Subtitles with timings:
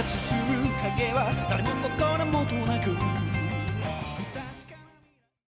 [0.00, 0.40] 活する
[0.82, 2.96] 影は誰も心もとなく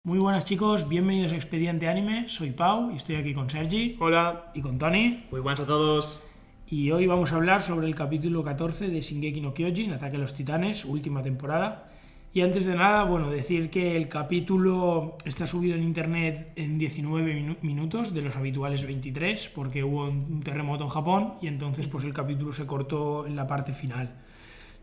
[0.05, 4.51] Muy buenas chicos, bienvenidos a Expediente Anime, soy Pau y estoy aquí con Sergi Hola.
[4.53, 6.21] y con Tony Muy buenas a todos.
[6.67, 10.19] y hoy vamos a hablar sobre el capítulo 14 de Shingeki no Kyojin, Ataque a
[10.19, 11.89] los Titanes, última temporada.
[12.35, 17.31] Y antes de nada, bueno, decir que el capítulo está subido en internet en 19
[17.35, 22.03] minu- minutos de los habituales 23 porque hubo un terremoto en Japón y entonces pues
[22.05, 24.15] el capítulo se cortó en la parte final.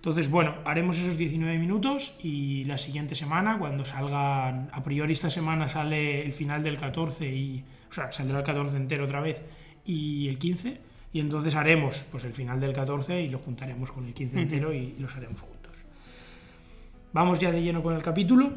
[0.06, 5.32] Entonces, bueno, haremos esos 19 minutos y la siguiente semana, cuando salgan, a priori esta
[5.32, 9.42] semana sale el final del 14 y, o sea, saldrá el 14 entero otra vez
[9.84, 10.80] y el 15
[11.12, 14.72] y entonces haremos pues el final del 14 y lo juntaremos con el 15 entero
[14.72, 15.74] y los haremos juntos.
[17.12, 18.54] Vamos ya de lleno con el capítulo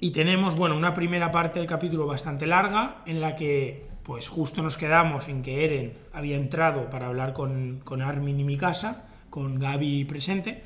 [0.00, 4.62] y tenemos, bueno, una primera parte del capítulo bastante larga en la que pues justo
[4.62, 9.58] nos quedamos en que Eren había entrado para hablar con, con Armin y Mikasa, con
[9.58, 10.62] Gaby presente,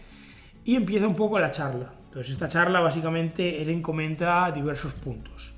[0.62, 1.90] y empieza un poco la charla.
[2.04, 5.54] Entonces esta charla básicamente Eren comenta diversos puntos.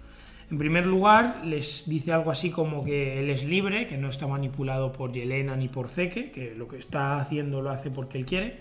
[0.49, 4.29] En primer lugar, les dice algo así como que él es libre, que no está
[4.29, 8.27] manipulado por Yelena ni por Zeke, que lo que está haciendo lo hace porque él
[8.27, 8.59] quiere.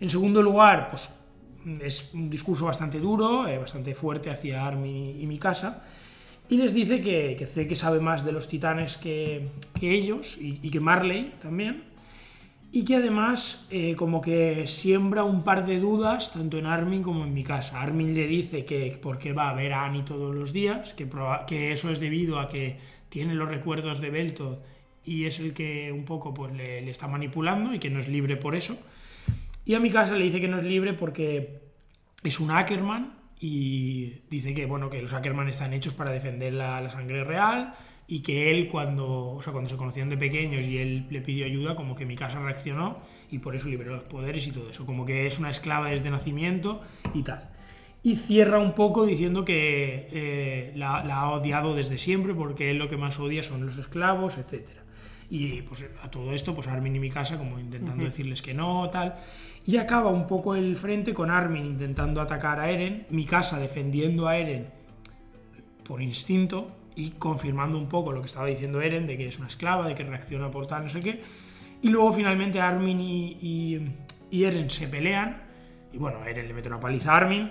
[0.00, 1.10] En segundo lugar, pues
[1.82, 5.84] es un discurso bastante duro, eh, bastante fuerte hacia Armin y, y Mikasa.
[6.48, 9.48] Y les dice que, que Zeke sabe más de los titanes que,
[9.82, 11.91] ellos y que Marley también.
[12.74, 17.24] Y que además eh, como que siembra un par de dudas tanto en Armin como
[17.24, 17.78] en Mikasa.
[17.78, 21.06] Armin le dice que por qué va a ver a Annie todos los días, que,
[21.46, 22.78] que eso es debido a que
[23.10, 24.64] tiene los recuerdos de Beltoth
[25.04, 28.08] y es el que un poco pues, le, le está manipulando y que no es
[28.08, 28.78] libre por eso.
[29.66, 31.60] Y a Mikasa le dice que no es libre porque
[32.22, 36.80] es un Ackerman y dice que bueno que los Ackerman están hechos para defender la,
[36.80, 37.74] la sangre real
[38.06, 41.46] y que él cuando o sea cuando se conocieron de pequeños y él le pidió
[41.46, 42.98] ayuda como que Mikasa reaccionó
[43.30, 44.84] y por eso liberó los poderes y todo eso.
[44.84, 46.82] Como que es una esclava desde nacimiento
[47.14, 47.48] y tal.
[48.02, 52.78] Y cierra un poco diciendo que eh, la, la ha odiado desde siempre porque él
[52.78, 54.82] lo que más odia son los esclavos etcétera.
[55.30, 59.14] Y pues a todo esto pues Armin y Mikasa como intentando decirles que no tal.
[59.64, 64.36] Y acaba un poco el frente con Armin intentando atacar a Eren Mikasa defendiendo a
[64.36, 64.81] Eren
[65.92, 69.48] por instinto y confirmando un poco lo que estaba diciendo Eren de que es una
[69.48, 71.22] esclava, de que reacciona por tal, no sé qué.
[71.82, 73.90] Y luego finalmente Armin y,
[74.30, 75.42] Eren se pelean
[75.92, 77.50] y bueno, Eren le mete una paliza a Armin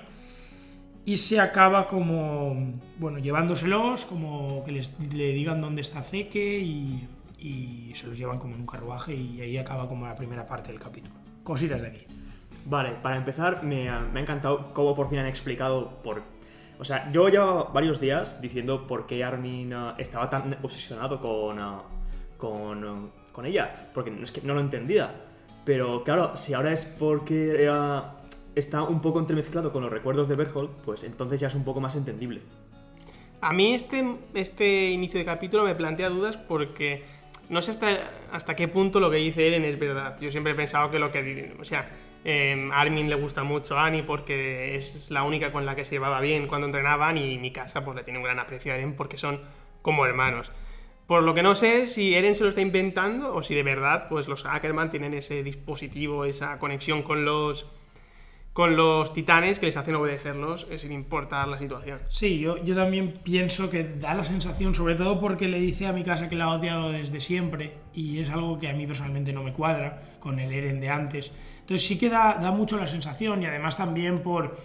[1.05, 7.07] y se acaba como, bueno, llevándoselos, como que les, le digan dónde está Zeke y,
[7.37, 10.71] y se los llevan como en un carruaje y ahí acaba como la primera parte
[10.71, 11.13] del capítulo.
[11.43, 12.07] Cositas de aquí.
[12.65, 16.23] Vale, para empezar, me ha, me ha encantado cómo por fin han explicado por.
[16.81, 21.59] O sea, yo llevaba varios días diciendo por qué Armin ah, estaba tan obsesionado con.
[21.59, 21.83] ah,
[22.37, 23.91] con, ah, con ella.
[23.93, 25.13] Porque no, es que no lo entendía.
[25.63, 27.69] Pero claro, si ahora es porque
[28.55, 31.81] está un poco entremezclado con los recuerdos de Berthold, pues entonces ya es un poco
[31.81, 32.41] más entendible.
[33.41, 37.03] A mí este, este inicio de capítulo me plantea dudas porque
[37.51, 37.71] no sé
[38.31, 40.17] hasta, qué punto lo que dice Eren es verdad.
[40.21, 41.53] Yo siempre he pensado que lo que...
[41.59, 41.89] O sea,
[42.23, 45.95] eh, Armin le gusta mucho a Annie porque es la única con la que se
[45.95, 48.95] llevaba bien cuando entrenaban y mi casa pues le tiene un gran aprecio a Eren
[48.95, 49.41] porque son
[49.81, 50.53] como hermanos.
[51.07, 54.07] Por lo que no sé si Eren se lo está inventando o si de verdad
[54.07, 57.69] pues los Ackerman tienen ese dispositivo, esa conexión con los
[58.53, 61.99] con los titanes que les hacen obedecerlos eh, sin importar la situación.
[62.09, 65.93] Sí, yo, yo también pienso que da la sensación, sobre todo porque le dice a
[65.93, 69.31] mi casa que la ha odiado desde siempre, y es algo que a mí personalmente
[69.31, 71.31] no me cuadra con el Eren de antes.
[71.61, 74.57] Entonces sí que da, da mucho la sensación, y además también por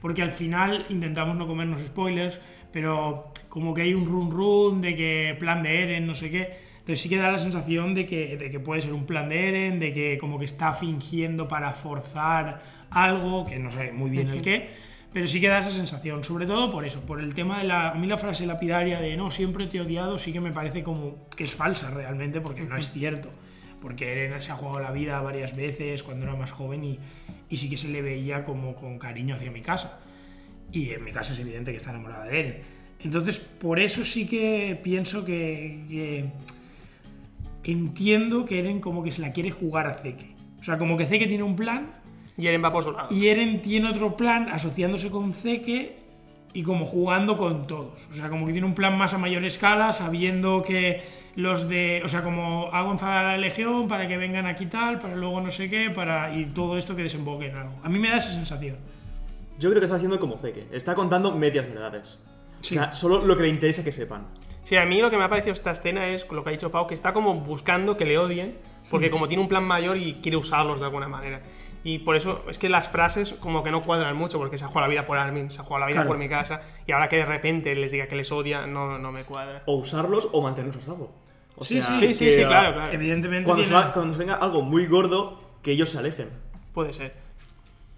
[0.00, 2.40] porque al final intentamos no comernos spoilers,
[2.72, 6.69] pero como que hay un run run de que plan de Eren, no sé qué.
[6.90, 9.48] Entonces sí que da la sensación de que, de que puede ser un plan de
[9.48, 14.26] Eren, de que como que está fingiendo para forzar algo, que no sé muy bien
[14.26, 14.70] el qué,
[15.12, 17.90] pero sí que da esa sensación, sobre todo por eso, por el tema de la...
[17.90, 20.82] A mí la frase lapidaria de no, siempre te he odiado, sí que me parece
[20.82, 23.30] como que es falsa realmente, porque no es cierto.
[23.80, 26.98] Porque Eren se ha jugado la vida varias veces cuando era más joven y,
[27.48, 30.00] y sí que se le veía como con cariño hacia mi casa.
[30.72, 32.62] Y en mi casa es evidente que está enamorada de Eren.
[32.98, 36.24] Entonces, por eso sí que pienso que, que
[37.64, 40.34] entiendo que Eren como que se la quiere jugar a Zeke.
[40.60, 41.92] O sea, como que Zeke tiene un plan
[42.36, 43.08] Y Eren va por su lado.
[43.14, 45.96] y Eren tiene otro plan asociándose con Zeke
[46.52, 48.00] y como jugando con todos.
[48.10, 51.02] O sea, como que tiene un plan más a mayor escala, sabiendo que
[51.36, 52.02] los de.
[52.04, 55.40] O sea, como hago enfadar a la Legión para que vengan aquí tal, para luego
[55.40, 56.34] no sé qué, para.
[56.34, 57.74] y todo esto que desemboque en algo.
[57.84, 58.76] A mí me da esa sensación.
[59.60, 60.66] Yo creo que está haciendo como Zeke.
[60.72, 62.26] Está contando medias verdades.
[62.60, 64.26] O sea, solo lo que le interesa que sepan.
[64.64, 66.70] Sí, a mí lo que me ha parecido esta escena es lo que ha dicho
[66.70, 68.58] Pau, que está como buscando que le odien,
[68.90, 71.40] porque como tiene un plan mayor y quiere usarlos de alguna manera.
[71.82, 74.68] Y por eso es que las frases como que no cuadran mucho, porque se ha
[74.68, 76.08] jugado la vida por Armin, se ha jugado la vida Claro.
[76.08, 79.10] por mi casa, y ahora que de repente les diga que les odia, no, no
[79.12, 79.62] me cuadra.
[79.66, 81.10] O usarlos o mantenerlos a salvo.
[81.56, 82.92] O Sí, sea, Sí, sí, que, sí, claro, claro.
[82.92, 86.28] Evidentemente Cuando se, tiene- va- cuando se venga algo muy gordo, que ellos se alejen.
[86.74, 87.14] Puede ser.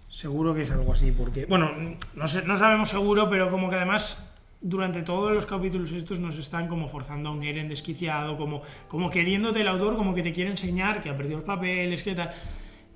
[0.09, 1.71] Seguro que es algo así, porque, bueno,
[2.15, 4.32] no, sé, no sabemos seguro, pero como que además
[4.65, 9.09] durante todos los capítulos estos nos están como forzando a un Eren desquiciado, como, como
[9.09, 12.31] queriéndote el autor, como que te quiere enseñar que ha perdido los papeles, que tal,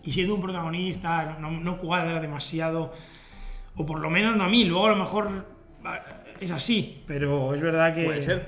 [0.04, 2.94] y siendo un protagonista no, no cuadra demasiado,
[3.75, 5.46] o por lo menos no a mí, luego a lo mejor
[6.40, 8.46] es así, pero es verdad que Puede ser.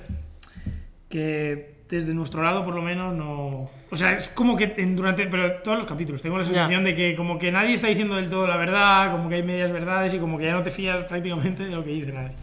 [1.09, 5.25] que desde nuestro lado por lo menos no o sea es como que en- durante
[5.25, 8.29] pero todos los capítulos tengo la sensación de que como que nadie está diciendo del
[8.29, 11.03] todo la verdad como que hay medias verdades y como que ya no te fías
[11.05, 12.33] prácticamente de lo que dice nadie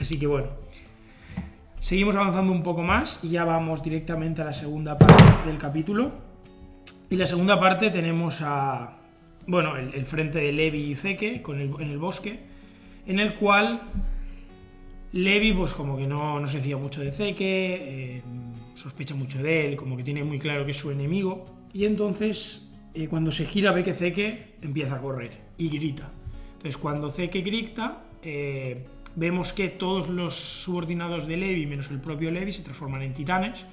[0.00, 0.48] así que bueno
[1.80, 6.12] seguimos avanzando un poco más y ya vamos directamente a la segunda parte del capítulo
[7.08, 8.96] y la segunda parte tenemos a
[9.46, 12.40] bueno el, frente de Levi y Zeke con en el bosque
[13.06, 13.82] en el cual
[15.12, 18.22] Levi, pues como que no, no se fía mucho de Zeke, eh,
[18.76, 21.46] sospecha mucho de él, como que tiene muy claro que es su enemigo.
[21.72, 26.10] Y entonces, eh, cuando se gira, ve que Zeke empieza a correr y grita.
[26.52, 28.86] Entonces, cuando Zeke grita, eh,
[29.16, 33.66] vemos que todos los subordinados de Levi, menos el propio Levi, se transforman en titanes.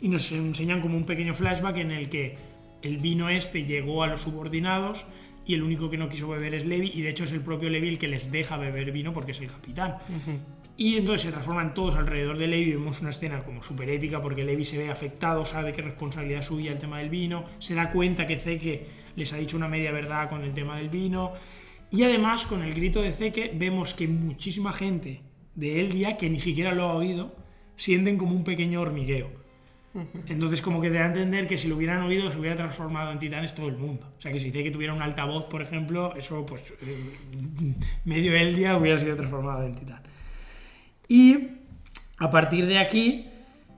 [0.00, 2.36] Y nos enseñan como un pequeño flashback en el que
[2.82, 5.04] el vino este llegó a los subordinados
[5.44, 7.68] y el único que no quiso beber es Levi, y de hecho es el propio
[7.68, 9.98] Levi el que les deja beber vino porque es el capitán.
[10.76, 12.72] Y entonces se transforman todos alrededor de Levi.
[12.72, 16.42] Vemos una escena como súper épica porque Levi se ve afectado, sabe que es responsabilidad
[16.42, 18.86] suya el tema del vino, se da cuenta que Zeke
[19.16, 21.32] les ha dicho una media verdad con el tema del vino.
[21.92, 25.20] Y además, con el grito de Zeke, vemos que muchísima gente
[25.54, 27.36] de Eldia, que ni siquiera lo ha oído,
[27.76, 29.42] sienten como un pequeño hormigueo.
[30.26, 33.12] Entonces, como que te da a entender que si lo hubieran oído, se hubiera transformado
[33.12, 34.10] en titanes todo el mundo.
[34.16, 37.74] O sea, que si Zeke tuviera un altavoz, por ejemplo, eso, pues, eh,
[38.06, 40.00] medio Eldia hubiera sido transformado en titán.
[41.08, 41.48] Y
[42.16, 43.26] a partir de aquí,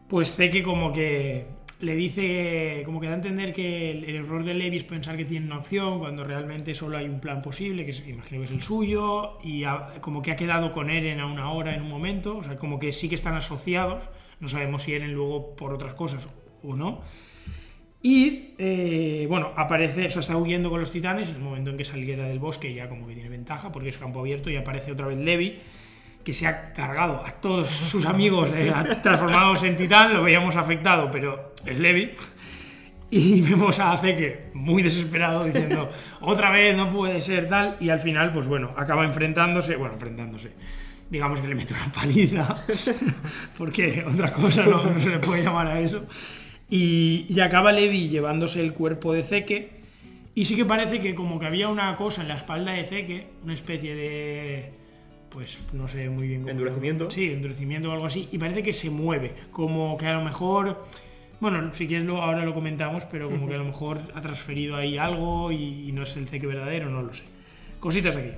[0.09, 1.47] pues Zeke como que
[1.81, 5.25] le dice, como que da a entender que el, error de Levi es pensar que
[5.25, 8.63] tiene una opción cuando realmente solo hay un plan posible, que imagino que es el
[8.63, 9.65] suyo, y
[10.01, 12.79] como que ha quedado con Eren a una hora en un momento, o sea, como
[12.79, 14.09] que sí que están asociados,
[14.41, 16.29] no sabemos si Eren luego por otras cosas
[16.63, 17.03] o no.
[18.03, 21.79] Y eh, bueno, aparece, o sea, está huyendo con los titanes en el momento en
[21.79, 24.93] que saliera del bosque, ya como que tiene ventaja porque es campo abierto y aparece
[24.93, 25.59] otra vez Levi,
[26.25, 28.73] que se ha cargado a todos sus amigos eh,
[29.03, 32.13] transformados en titán, lo veíamos afectado, pero es Levi.
[33.11, 35.91] Y vemos a Zeke muy desesperado diciendo,
[36.21, 40.53] otra vez no puede ser tal, y al final, pues bueno, acaba enfrentándose, bueno, enfrentándose.
[41.11, 42.57] Digamos que le mete una paliza,
[43.59, 46.07] porque otra cosa no, no se le puede llamar a eso.
[46.71, 49.85] Y, y acaba Levi llevándose el cuerpo de Zeke.
[50.35, 53.27] Y sí que parece que como que había una cosa en la espalda de Zeke,
[53.45, 54.84] una especie de...
[55.35, 56.53] Pues no sé muy bien cómo...
[56.53, 57.11] ¿Endurecimiento?
[57.11, 58.29] Sí, endurecimiento o algo así.
[58.31, 59.35] Y parece que se mueve.
[59.51, 60.87] Como que a lo mejor...
[61.41, 64.77] Bueno, si quieres lo, ahora lo comentamos, pero como que a lo mejor ha transferido
[64.77, 67.25] ahí algo y, y no es el Zeke verdadero, no lo sé.
[67.81, 68.31] Cositas aquí.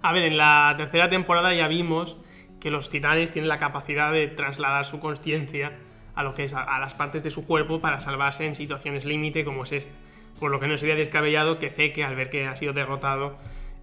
[0.00, 2.16] A ver, en la tercera temporada ya vimos
[2.58, 5.72] que los titanes tienen la capacidad de trasladar su conciencia
[6.14, 9.04] a lo que es a, a las partes de su cuerpo para salvarse en situaciones
[9.04, 9.92] límite como es esta.
[10.40, 13.36] Por lo que no sería descabellado que Zeke, al ver que ha sido derrotado,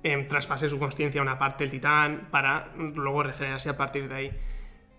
[0.03, 4.15] em, traspase su conciencia a una parte del titán para luego regenerarse a partir de
[4.15, 4.31] ahí.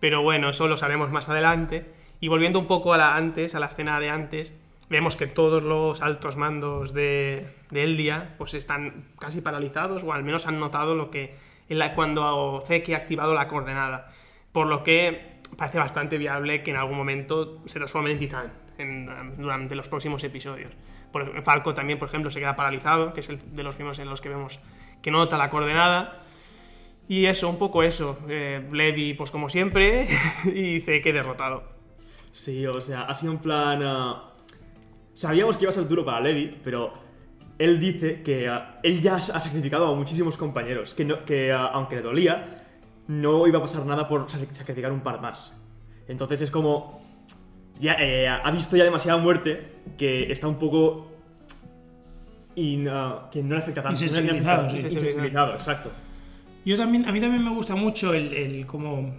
[0.00, 1.92] Pero bueno, eso lo sabremos más adelante.
[2.20, 4.52] Y volviendo un poco a la antes, a la escena de antes,
[4.88, 10.24] vemos que todos los altos mandos de, de Eldia pues están casi paralizados o al
[10.24, 11.36] menos han notado lo que
[11.68, 14.10] la- cuando Zeke ha activado la coordenada.
[14.52, 19.36] Por lo que parece bastante viable que en algún momento se transformen en titán en-
[19.36, 20.72] durante los próximos episodios.
[21.12, 24.08] Por, Falco también, por ejemplo, se queda paralizado, que es el de los primeros en
[24.08, 24.58] los que vemos
[25.02, 26.20] que nota la coordenada.
[27.08, 28.18] Y eso, un poco eso.
[28.28, 30.08] Eh, Levi, pues como siempre,
[30.54, 31.64] y Zeke derrotado.
[32.30, 33.80] Sí, o sea, ha sido un plan.
[33.82, 34.34] ah,
[35.14, 36.92] sabíamos que iba a ser duro para Levi, pero
[37.58, 40.94] él dice que ah, él ya ha sacrificado a muchísimos compañeros.
[40.94, 42.64] Que, no- que ah, aunque le dolía,
[43.06, 45.64] no iba a pasar nada por sac- sacrificar un par más.
[46.08, 47.06] Entonces es como.
[47.80, 51.12] Ya, eh, ha visto ya demasiada muerte que está un poco.
[52.58, 53.98] In- ah, que no le afecta tanto.
[54.00, 54.76] no Insensibilizado, sí.
[54.78, 55.90] Insensibilizado, exacto.
[56.64, 59.10] Yo también, a mí también me gusta mucho el, el cómo,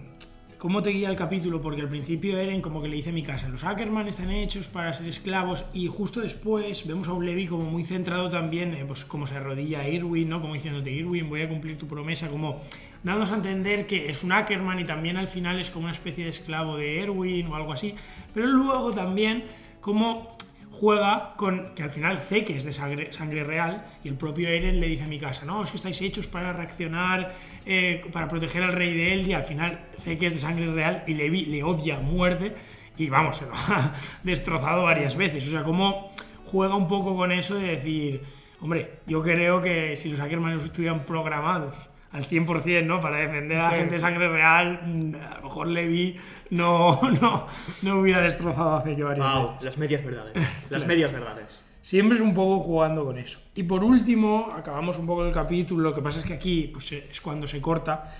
[0.58, 3.22] cómo te guía el capítulo, porque al principio Eren como que le dice a mi
[3.22, 7.46] casa, los Ackerman están hechos para ser esclavos, y justo después vemos a un Levi
[7.48, 10.40] como muy centrado también, eh, pues como se arrodilla a Irwin, ¿no?
[10.40, 12.60] Como diciéndote, Irwin, voy a cumplir tu promesa, como
[13.02, 16.24] dándose a entender que es un Ackerman y también al final es como una especie
[16.24, 17.94] de esclavo de Erwin o algo así,
[18.34, 19.42] pero luego también
[19.80, 20.36] como
[20.80, 24.86] juega con que al final Zeke es de sangre, real y el propio Eren le
[24.86, 27.34] dice a mi casa, no, es que estáis hechos para reaccionar,
[27.66, 31.12] eh, para proteger al rey de y al final Zeke es de sangre real y
[31.12, 32.54] Levi le odia muerte
[32.96, 35.46] y vamos, se lo ha destrozado varias veces.
[35.48, 36.12] O sea, como
[36.46, 38.22] juega un poco con eso de decir,
[38.62, 41.74] hombre, yo creo que si los Ackerman estuvieran programados
[42.12, 43.00] al 100%, ¿no?
[43.00, 46.16] Para defender a la gente de sangre real, mm, a lo mejor Levi
[46.50, 47.46] no, no,
[47.82, 49.64] no hubiera destrozado hace que varias Wow, veces.
[49.64, 50.48] las medias verdades.
[50.70, 51.66] Las medias verdades.
[51.82, 53.40] Siempre es un poco jugando con eso.
[53.54, 56.92] Y por último, acabamos un poco el capítulo, lo que pasa es que aquí pues,
[56.92, 58.14] es cuando se corta,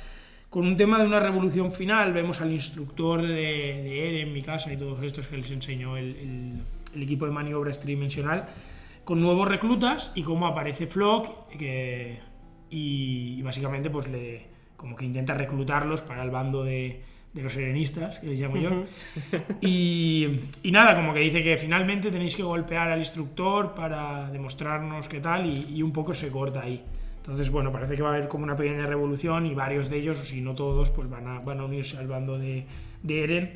[0.48, 4.72] con un tema de una revolución final, vemos al instructor de, de Eren, mi casa
[4.72, 6.62] y todos estos que les enseñó el, el-
[6.94, 8.48] el equipo de maniobras tridimensional,
[9.04, 12.18] con nuevos reclutas y cómo aparece Flock, que,
[12.70, 17.02] y, y básicamente pues le como que intenta reclutarlos para el bando de,
[17.34, 18.84] de los serenistas, que les llamo yo.
[19.60, 25.06] Y, y nada, como que dice que finalmente tenéis que golpear al instructor para demostrarnos
[25.06, 26.82] qué tal y, y un poco se corta ahí.
[27.18, 30.18] Entonces, bueno, parece que va a haber como una pequeña revolución y varios de ellos,
[30.18, 32.64] o si no todos, pues van a, van a unirse al bando de,
[33.02, 33.52] de Eren.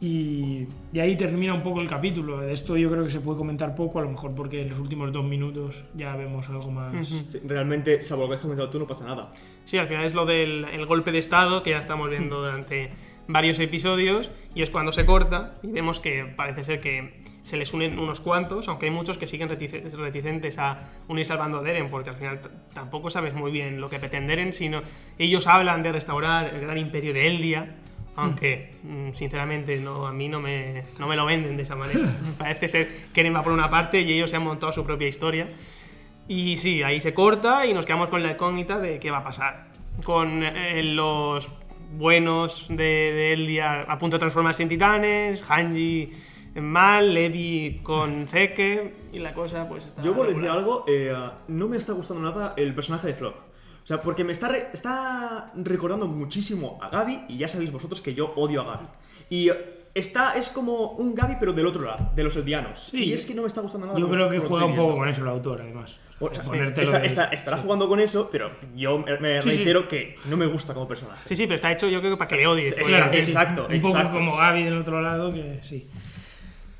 [0.00, 2.38] Y, y ahí termina un poco el capítulo.
[2.38, 4.78] De esto yo creo que se puede comentar poco, a lo mejor porque en los
[4.78, 7.08] últimos dos minutos ya vemos algo más...
[7.08, 9.32] Sí, realmente, salvo lo que has comentado tú, no pasa nada.
[9.64, 12.90] Sí, al final es lo del el golpe de estado que ya estamos viendo durante
[13.26, 17.74] varios episodios y es cuando se corta y vemos que parece ser que se les
[17.74, 21.70] unen unos cuantos, aunque hay muchos que siguen retice- reticentes a unirse al bando de
[21.70, 22.40] Eren porque al final
[22.72, 24.80] tampoco sabes muy bien lo que pretenden Eren, sino
[25.18, 27.76] ellos hablan de restaurar el gran imperio de Eldia,
[28.18, 32.12] aunque mm, sinceramente no, a mí no me, no me lo venden de esa manera.
[32.38, 35.06] Parece ser que Eren va por una parte y ellos se han montado su propia
[35.06, 35.48] historia.
[36.26, 39.24] Y sí, ahí se corta y nos quedamos con la incógnita de qué va a
[39.24, 39.68] pasar.
[40.04, 41.48] Con eh, los
[41.92, 46.10] buenos de, de Eldia a punto de transformarse en titanes, Hanji
[46.54, 50.02] en mal, Levi con Zeke y la cosa pues está...
[50.02, 51.14] Yo por decir algo, eh,
[51.46, 53.47] no me está gustando nada el personaje de Flock.
[53.88, 58.02] O sea, porque me está, re- está recordando muchísimo a Gaby y ya sabéis vosotros
[58.02, 58.86] que yo odio a Gaby.
[59.30, 59.50] Y
[59.94, 62.88] está, es como un Gaby pero del otro lado, de los eldianos.
[62.90, 63.04] Sí.
[63.04, 63.98] y es que no me está gustando nada.
[63.98, 65.96] Yo creo que juega un poco con eso el autor, además.
[66.20, 69.56] O sea, está- está- estará jugando con eso, pero yo me, me Sí, sí.
[69.56, 71.22] reitero que no me gusta como personaje.
[71.24, 72.72] Sí, sí, pero está hecho yo creo que para que le odies.
[72.76, 73.12] Exacto.
[73.14, 73.18] sí.
[73.20, 74.18] exacto, Un poco exacto.
[74.18, 75.88] como Gaby del otro lado, que sí.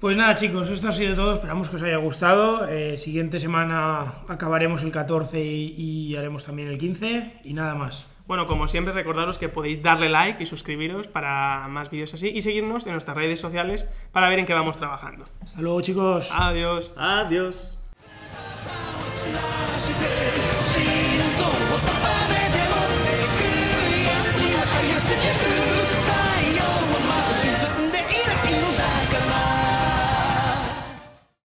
[0.00, 1.35] Pues nada, chicos, esto ha sido todo.
[1.35, 2.69] Esperamos que os haya gustado.
[2.69, 7.40] Eh, siguiente semana acabaremos el 14 y, y haremos también el 15.
[7.43, 8.07] Y nada más.
[8.28, 12.43] Bueno, como siempre, recordaros que podéis darle like y suscribiros para más vídeos así y
[12.43, 15.25] seguirnos en nuestras redes sociales para ver en qué vamos trabajando.
[15.43, 16.28] Hasta luego, chicos.
[16.31, 16.93] Adiós.
[16.97, 17.83] Adiós.